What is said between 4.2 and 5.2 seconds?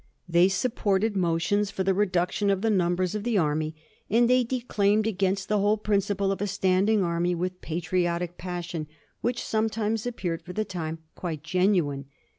they declaimed